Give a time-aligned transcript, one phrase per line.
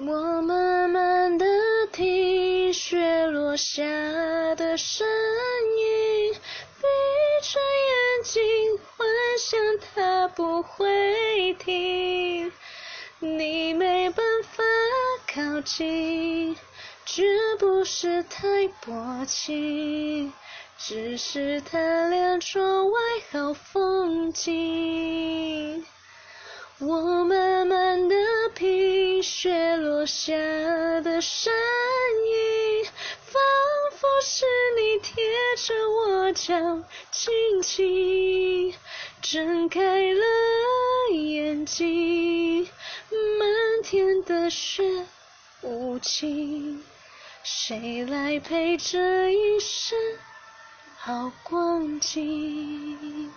[0.00, 1.44] 我慢慢的
[1.90, 3.82] 听雪落下
[4.54, 5.04] 的声
[5.76, 6.86] 音，闭
[7.42, 9.08] 着眼睛幻
[9.40, 9.58] 想
[9.92, 12.52] 它不会停，
[13.18, 14.62] 你没办法
[15.34, 16.56] 靠近，
[17.04, 17.24] 绝
[17.58, 20.32] 不是太薄情，
[20.78, 23.00] 只是贪恋窗外
[23.32, 25.84] 好风景。
[26.80, 27.87] 我慢慢
[30.08, 30.32] 下
[31.02, 32.84] 的身影，
[33.20, 33.42] 仿
[33.92, 34.46] 佛是
[34.80, 35.22] 你贴
[35.58, 38.74] 着我脚，轻轻
[39.20, 40.24] 睁开了
[41.12, 42.66] 眼睛。
[43.38, 45.06] 漫天的雪
[45.60, 46.82] 无情，
[47.42, 49.98] 谁来陪这一生
[50.96, 53.27] 好光景？